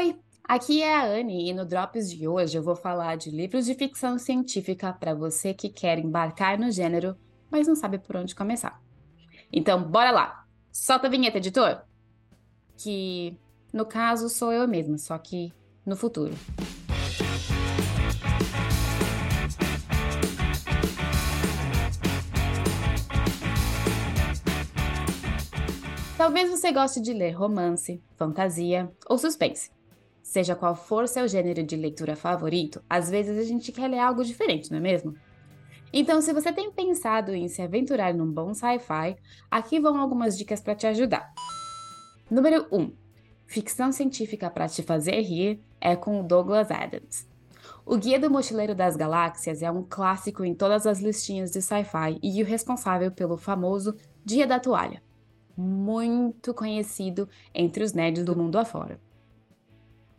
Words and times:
Oi, 0.00 0.18
aqui 0.44 0.80
é 0.80 0.96
a 0.96 1.04
Anne 1.04 1.50
e 1.50 1.52
no 1.52 1.66
Drops 1.66 2.10
de 2.10 2.26
hoje 2.26 2.56
eu 2.56 2.62
vou 2.62 2.74
falar 2.74 3.18
de 3.18 3.30
livros 3.30 3.66
de 3.66 3.74
ficção 3.74 4.16
científica 4.18 4.94
para 4.94 5.12
você 5.12 5.52
que 5.52 5.68
quer 5.68 5.98
embarcar 5.98 6.58
no 6.58 6.70
gênero, 6.70 7.14
mas 7.50 7.68
não 7.68 7.76
sabe 7.76 7.98
por 7.98 8.16
onde 8.16 8.34
começar. 8.34 8.80
Então, 9.52 9.82
bora 9.82 10.10
lá! 10.10 10.46
Solta 10.72 11.06
a 11.06 11.10
vinheta, 11.10 11.36
editor! 11.36 11.82
Que, 12.78 13.36
no 13.74 13.84
caso, 13.84 14.30
sou 14.30 14.50
eu 14.50 14.66
mesma, 14.66 14.96
só 14.96 15.18
que 15.18 15.52
no 15.84 15.94
futuro. 15.94 16.32
Talvez 26.16 26.48
você 26.48 26.72
goste 26.72 27.02
de 27.02 27.12
ler 27.12 27.32
romance, 27.32 28.02
fantasia 28.16 28.90
ou 29.06 29.18
suspense. 29.18 29.70
Seja 30.22 30.54
qual 30.54 30.74
for 30.74 31.08
seu 31.08 31.26
gênero 31.26 31.62
de 31.62 31.76
leitura 31.76 32.14
favorito, 32.14 32.82
às 32.88 33.10
vezes 33.10 33.38
a 33.38 33.42
gente 33.42 33.72
quer 33.72 33.88
ler 33.88 33.98
algo 33.98 34.24
diferente, 34.24 34.70
não 34.70 34.78
é 34.78 34.80
mesmo? 34.80 35.14
Então, 35.92 36.20
se 36.20 36.32
você 36.32 36.52
tem 36.52 36.70
pensado 36.70 37.34
em 37.34 37.48
se 37.48 37.60
aventurar 37.60 38.14
num 38.14 38.30
bom 38.30 38.54
sci-fi, 38.54 39.16
aqui 39.50 39.80
vão 39.80 40.00
algumas 40.00 40.38
dicas 40.38 40.60
para 40.60 40.74
te 40.74 40.86
ajudar. 40.86 41.32
Número 42.30 42.66
1. 42.70 42.92
Ficção 43.44 43.90
científica 43.90 44.48
para 44.48 44.68
te 44.68 44.82
fazer 44.82 45.20
rir 45.20 45.60
é 45.80 45.96
com 45.96 46.20
o 46.20 46.22
Douglas 46.22 46.70
Adams. 46.70 47.28
O 47.84 47.96
Guia 47.96 48.20
do 48.20 48.30
Mochileiro 48.30 48.74
das 48.74 48.94
Galáxias 48.94 49.62
é 49.62 49.70
um 49.70 49.82
clássico 49.82 50.44
em 50.44 50.54
todas 50.54 50.86
as 50.86 51.00
listinhas 51.00 51.50
de 51.50 51.60
sci-fi 51.60 52.20
e 52.22 52.40
o 52.40 52.46
responsável 52.46 53.10
pelo 53.10 53.36
famoso 53.36 53.96
Dia 54.24 54.46
da 54.46 54.60
Toalha, 54.60 55.02
muito 55.56 56.54
conhecido 56.54 57.28
entre 57.52 57.82
os 57.82 57.92
nerds 57.92 58.24
do 58.24 58.36
mundo 58.36 58.56
afora. 58.56 59.00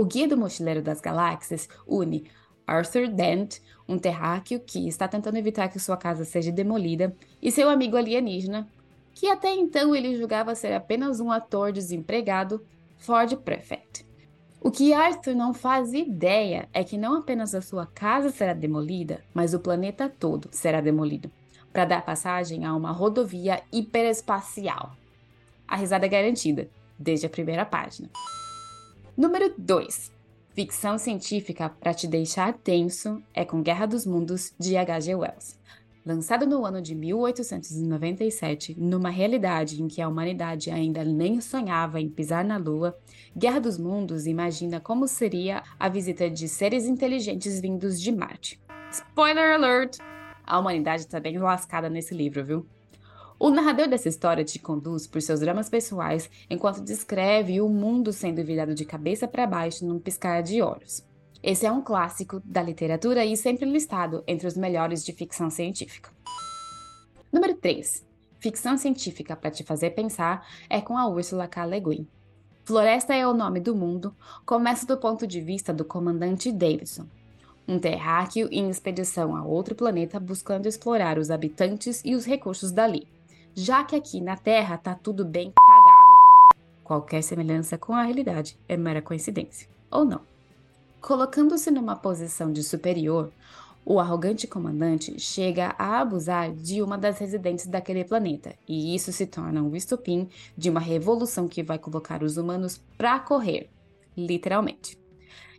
O 0.00 0.04
Guia 0.06 0.26
do 0.26 0.34
Mochileiro 0.34 0.80
das 0.80 0.98
Galáxias 0.98 1.68
une 1.86 2.24
Arthur 2.66 3.06
Dent, 3.06 3.58
um 3.86 3.98
terráqueo 3.98 4.58
que 4.58 4.88
está 4.88 5.06
tentando 5.06 5.36
evitar 5.36 5.68
que 5.68 5.78
sua 5.78 5.94
casa 5.94 6.24
seja 6.24 6.50
demolida, 6.50 7.14
e 7.42 7.52
seu 7.52 7.68
amigo 7.68 7.98
alienígena, 7.98 8.66
que 9.12 9.28
até 9.28 9.54
então 9.54 9.94
ele 9.94 10.16
julgava 10.16 10.54
ser 10.54 10.72
apenas 10.72 11.20
um 11.20 11.30
ator 11.30 11.70
desempregado, 11.70 12.64
Ford 12.96 13.36
Prefect. 13.44 14.06
O 14.58 14.70
que 14.70 14.94
Arthur 14.94 15.34
não 15.34 15.52
faz 15.52 15.92
ideia 15.92 16.66
é 16.72 16.82
que 16.82 16.96
não 16.96 17.16
apenas 17.16 17.54
a 17.54 17.60
sua 17.60 17.84
casa 17.84 18.30
será 18.30 18.54
demolida, 18.54 19.22
mas 19.34 19.52
o 19.52 19.60
planeta 19.60 20.08
todo 20.08 20.48
será 20.50 20.80
demolido, 20.80 21.30
para 21.74 21.84
dar 21.84 22.06
passagem 22.06 22.64
a 22.64 22.74
uma 22.74 22.90
rodovia 22.90 23.62
hiperespacial. 23.70 24.96
A 25.68 25.76
risada 25.76 26.06
é 26.06 26.08
garantida, 26.08 26.70
desde 26.98 27.26
a 27.26 27.30
primeira 27.30 27.66
página. 27.66 28.08
Número 29.20 29.52
2. 29.58 30.10
Ficção 30.54 30.96
científica 30.96 31.68
para 31.68 31.92
te 31.92 32.06
deixar 32.06 32.54
tenso 32.54 33.22
é 33.34 33.44
com 33.44 33.60
Guerra 33.60 33.84
dos 33.84 34.06
Mundos 34.06 34.54
de 34.58 34.78
H.G. 34.78 35.14
Wells. 35.14 35.58
Lançado 36.06 36.46
no 36.46 36.64
ano 36.64 36.80
de 36.80 36.94
1897, 36.94 38.80
numa 38.80 39.10
realidade 39.10 39.82
em 39.82 39.88
que 39.88 40.00
a 40.00 40.08
humanidade 40.08 40.70
ainda 40.70 41.04
nem 41.04 41.38
sonhava 41.38 42.00
em 42.00 42.08
pisar 42.08 42.42
na 42.42 42.56
Lua, 42.56 42.98
Guerra 43.36 43.60
dos 43.60 43.76
Mundos 43.76 44.24
imagina 44.26 44.80
como 44.80 45.06
seria 45.06 45.64
a 45.78 45.86
visita 45.86 46.30
de 46.30 46.48
seres 46.48 46.86
inteligentes 46.86 47.60
vindos 47.60 48.00
de 48.00 48.10
Marte. 48.10 48.58
Spoiler 48.90 49.52
alert! 49.52 49.98
A 50.46 50.58
humanidade 50.58 51.02
está 51.02 51.20
bem 51.20 51.36
lascada 51.36 51.90
nesse 51.90 52.14
livro, 52.14 52.42
viu? 52.42 52.66
O 53.42 53.48
narrador 53.48 53.88
dessa 53.88 54.06
história 54.06 54.44
te 54.44 54.58
conduz 54.58 55.06
por 55.06 55.22
seus 55.22 55.40
dramas 55.40 55.70
pessoais 55.70 56.28
enquanto 56.50 56.82
descreve 56.82 57.58
o 57.62 57.70
mundo 57.70 58.12
sendo 58.12 58.44
virado 58.44 58.74
de 58.74 58.84
cabeça 58.84 59.26
para 59.26 59.46
baixo 59.46 59.86
num 59.86 59.98
piscar 59.98 60.42
de 60.42 60.60
olhos. 60.60 61.02
Esse 61.42 61.64
é 61.64 61.72
um 61.72 61.80
clássico 61.80 62.42
da 62.44 62.62
literatura 62.62 63.24
e 63.24 63.34
sempre 63.38 63.64
listado 63.64 64.22
entre 64.26 64.46
os 64.46 64.58
melhores 64.58 65.02
de 65.02 65.14
ficção 65.14 65.48
científica. 65.48 66.10
Número 67.32 67.54
3. 67.54 68.04
Ficção 68.38 68.76
científica 68.76 69.34
para 69.34 69.50
te 69.50 69.64
fazer 69.64 69.92
pensar 69.92 70.46
é 70.68 70.82
com 70.82 70.98
a 70.98 71.08
Ursula 71.08 71.48
K. 71.48 71.64
Le 71.64 71.80
Guin. 71.80 72.06
Floresta 72.64 73.14
é 73.14 73.26
o 73.26 73.32
nome 73.32 73.58
do 73.58 73.74
mundo, 73.74 74.14
começa 74.44 74.84
do 74.84 74.98
ponto 74.98 75.26
de 75.26 75.40
vista 75.40 75.72
do 75.72 75.82
comandante 75.82 76.52
Davidson, 76.52 77.06
um 77.66 77.78
terráqueo 77.78 78.50
em 78.52 78.68
expedição 78.68 79.34
a 79.34 79.42
outro 79.42 79.74
planeta 79.74 80.20
buscando 80.20 80.66
explorar 80.66 81.18
os 81.18 81.30
habitantes 81.30 82.02
e 82.04 82.14
os 82.14 82.26
recursos 82.26 82.70
dali 82.70 83.08
já 83.54 83.84
que 83.84 83.96
aqui 83.96 84.20
na 84.20 84.36
Terra 84.36 84.76
tá 84.76 84.94
tudo 84.94 85.24
bem 85.24 85.52
cagado. 85.52 86.60
Qualquer 86.84 87.22
semelhança 87.22 87.78
com 87.78 87.94
a 87.94 88.02
realidade 88.02 88.58
é 88.68 88.76
mera 88.76 89.00
coincidência, 89.00 89.68
ou 89.90 90.04
não. 90.04 90.22
Colocando-se 91.00 91.70
numa 91.70 91.96
posição 91.96 92.52
de 92.52 92.62
superior, 92.62 93.32
o 93.84 93.98
arrogante 93.98 94.46
comandante 94.46 95.18
chega 95.18 95.74
a 95.78 96.00
abusar 96.00 96.52
de 96.52 96.82
uma 96.82 96.98
das 96.98 97.18
residentes 97.18 97.66
daquele 97.66 98.04
planeta, 98.04 98.54
e 98.68 98.94
isso 98.94 99.12
se 99.12 99.26
torna 99.26 99.62
um 99.62 99.74
estopim 99.74 100.28
de 100.56 100.68
uma 100.68 100.80
revolução 100.80 101.48
que 101.48 101.62
vai 101.62 101.78
colocar 101.78 102.22
os 102.22 102.36
humanos 102.36 102.80
pra 102.98 103.18
correr, 103.18 103.70
literalmente. 104.16 104.98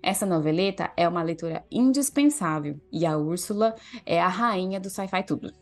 Essa 0.03 0.25
noveleta 0.25 0.91
é 0.97 1.07
uma 1.07 1.21
leitura 1.21 1.63
indispensável 1.71 2.79
e 2.91 3.05
a 3.05 3.17
Úrsula 3.17 3.75
é 4.05 4.19
a 4.19 4.27
rainha 4.27 4.79
do 4.79 4.89
sci-fi 4.89 5.23
tudo. 5.23 5.53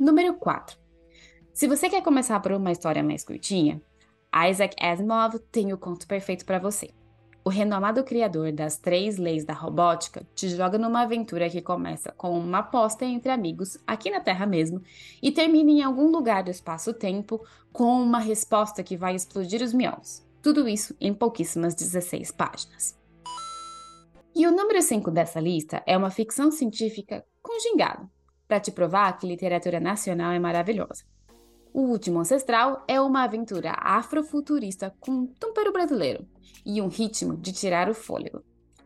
Número 0.00 0.32
4. 0.32 0.78
Se 1.52 1.68
você 1.68 1.90
quer 1.90 2.02
começar 2.02 2.40
por 2.40 2.52
uma 2.52 2.72
história 2.72 3.02
mais 3.02 3.22
curtinha, 3.22 3.82
Isaac 4.48 4.74
Asimov 4.82 5.38
tem 5.52 5.74
o 5.74 5.76
conto 5.76 6.06
perfeito 6.06 6.46
para 6.46 6.58
você. 6.58 6.88
O 7.44 7.50
renomado 7.50 8.02
criador 8.02 8.50
das 8.50 8.78
três 8.78 9.18
leis 9.18 9.44
da 9.44 9.52
robótica 9.52 10.26
te 10.34 10.48
joga 10.48 10.78
numa 10.78 11.02
aventura 11.02 11.50
que 11.50 11.60
começa 11.60 12.10
com 12.12 12.30
uma 12.30 12.60
aposta 12.60 13.04
entre 13.04 13.30
amigos, 13.30 13.76
aqui 13.86 14.10
na 14.10 14.20
Terra 14.20 14.46
mesmo, 14.46 14.80
e 15.22 15.30
termina 15.30 15.70
em 15.70 15.82
algum 15.82 16.10
lugar 16.10 16.44
do 16.44 16.50
espaço-tempo 16.50 17.44
com 17.70 18.02
uma 18.02 18.20
resposta 18.20 18.82
que 18.82 18.96
vai 18.96 19.14
explodir 19.14 19.62
os 19.62 19.74
miolos. 19.74 20.26
Tudo 20.40 20.66
isso 20.66 20.96
em 20.98 21.12
pouquíssimas 21.12 21.74
16 21.74 22.30
páginas. 22.30 22.98
E 24.34 24.46
o 24.46 24.50
número 24.50 24.80
5 24.80 25.10
dessa 25.10 25.40
lista 25.40 25.82
é 25.86 25.94
uma 25.94 26.08
ficção 26.08 26.50
científica 26.50 27.22
com 27.42 27.60
gingado, 27.60 28.08
para 28.50 28.58
te 28.58 28.72
provar 28.72 29.16
que 29.16 29.28
literatura 29.28 29.78
nacional 29.78 30.32
é 30.32 30.38
maravilhosa. 30.40 31.04
O 31.72 31.82
Último 31.82 32.18
Ancestral 32.18 32.82
é 32.88 33.00
uma 33.00 33.22
aventura 33.22 33.76
afrofuturista 33.78 34.92
com 34.98 35.12
um 35.12 35.26
tempero 35.28 35.72
brasileiro 35.72 36.26
e 36.66 36.82
um 36.82 36.88
ritmo 36.88 37.36
de 37.36 37.52
tirar 37.52 37.88
o 37.88 37.94
fôlego. 37.94 38.42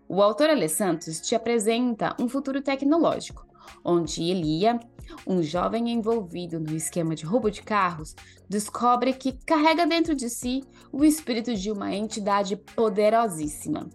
O 0.06 0.20
autor 0.20 0.50
Ale 0.50 0.68
Santos 0.68 1.18
te 1.18 1.34
apresenta 1.34 2.14
um 2.20 2.28
futuro 2.28 2.60
tecnológico, 2.60 3.46
onde 3.84 4.22
Elia, 4.22 4.80
um 5.26 5.42
jovem 5.42 5.90
envolvido 5.90 6.58
no 6.58 6.74
esquema 6.74 7.14
de 7.14 7.24
roubo 7.24 7.50
de 7.50 7.62
carros, 7.62 8.14
descobre 8.48 9.12
que 9.12 9.32
carrega 9.32 9.86
dentro 9.86 10.14
de 10.14 10.28
si 10.28 10.64
o 10.92 11.04
espírito 11.04 11.54
de 11.54 11.70
uma 11.70 11.94
entidade 11.94 12.56
poderosíssima. 12.56 13.88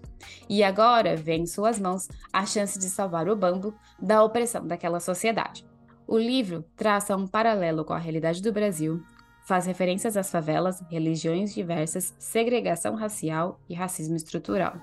E 0.48 0.64
agora 0.64 1.16
vê 1.16 1.36
em 1.36 1.46
suas 1.46 1.80
mãos 1.80 2.08
a 2.32 2.46
chance 2.46 2.78
de 2.78 2.90
salvar 2.90 3.28
o 3.28 3.36
bando 3.36 3.74
da 4.00 4.24
opressão 4.24 4.66
daquela 4.66 5.00
sociedade. 5.00 5.66
O 6.08 6.18
livro 6.18 6.66
traça 6.76 7.16
um 7.16 7.28
paralelo 7.28 7.86
com 7.86 7.94
a 7.94 8.00
realidade 8.00 8.42
do 8.42 8.52
Brasil, 8.52 9.04
faz 9.46 9.66
referências 9.66 10.18
às 10.18 10.32
favelas, 10.32 10.82
religiões 10.90 11.54
diversas, 11.54 12.14
segregação 12.20 12.96
racial 12.96 13.60
e 13.70 13.74
racismo 13.74 14.16
estrutural. 14.16 14.78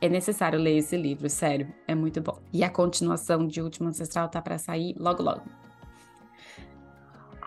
É 0.00 0.08
necessário 0.08 0.58
ler 0.58 0.76
esse 0.76 0.96
livro, 0.96 1.28
sério, 1.28 1.72
é 1.86 1.94
muito 1.94 2.20
bom. 2.20 2.38
E 2.52 2.62
a 2.62 2.70
continuação 2.70 3.46
de 3.46 3.60
Último 3.60 3.88
Ancestral 3.88 4.28
tá 4.28 4.40
para 4.40 4.56
sair 4.56 4.94
logo 4.96 5.22
logo. 5.22 5.42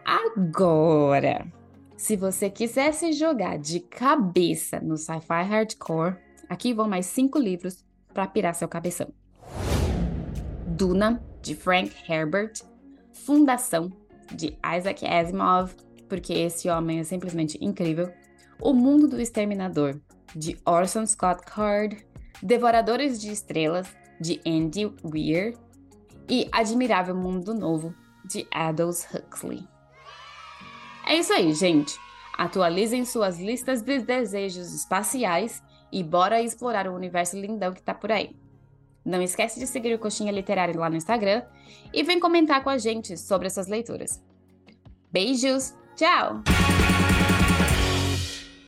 Agora, 0.04 1.48
se 1.96 2.18
você 2.18 2.50
quiser 2.50 2.94
se 2.94 3.14
jogar 3.14 3.58
de 3.58 3.80
cabeça 3.80 4.82
no 4.82 4.98
sci-fi 4.98 5.44
hardcore, 5.44 6.18
aqui 6.50 6.74
vão 6.74 6.90
mais 6.90 7.06
cinco 7.06 7.40
livros 7.40 7.86
para 8.14 8.28
pirar 8.28 8.54
seu 8.54 8.68
cabeção. 8.68 9.14
Duna, 10.68 11.24
de 11.42 11.56
Frank 11.56 11.94
Herbert, 12.09 12.54
Fundação, 13.14 13.92
de 14.34 14.58
Isaac 14.78 15.06
Asimov, 15.06 15.74
porque 16.09 16.34
esse 16.34 16.70
homem 16.70 17.00
é 17.00 17.04
simplesmente 17.04 17.58
incrível, 17.62 18.12
O 18.59 18.74
Mundo 18.74 19.08
do 19.08 19.20
Exterminador, 19.20 20.00
de 20.36 20.58
Orson 20.66 21.06
Scott 21.06 21.44
Card, 21.46 22.06
Devoradores 22.41 23.20
de 23.20 23.32
Estrelas, 23.32 23.88
de 24.20 24.41
Andy 24.46 24.91
Weir, 25.03 25.58
e 26.29 26.47
Admirável 26.52 27.16
Mundo 27.16 27.53
Novo, 27.53 27.93
de 28.23 28.47
Aldous 28.53 29.05
Huxley. 29.14 29.67
É 31.05 31.16
isso 31.16 31.34
aí, 31.34 31.53
gente. 31.53 31.99
Atualizem 32.38 33.03
suas 33.03 33.40
listas 33.40 33.82
de 33.82 33.99
desejos 33.99 34.73
espaciais 34.73 35.61
e 35.91 36.02
bora 36.02 36.41
explorar 36.41 36.88
o 36.88 36.96
universo 36.96 37.38
lindão 37.38 37.73
que 37.73 37.82
tá 37.82 37.93
por 37.93 38.11
aí. 38.11 38.35
Não 39.03 39.22
esquece 39.22 39.59
de 39.59 39.67
seguir 39.67 39.94
o 39.94 39.99
Coxinha 39.99 40.32
Literário 40.32 40.79
lá 40.79 40.90
no 40.90 40.96
Instagram 40.96 41.44
e 41.94 42.03
vem 42.03 42.20
comentar 42.20 42.64
com 42.64 42.70
a 42.70 42.78
gente 42.78 43.17
sobre 43.17 43.47
essas 43.47 43.67
leituras. 43.67 44.23
Beijos, 45.11 45.73
tchau! 45.96 46.41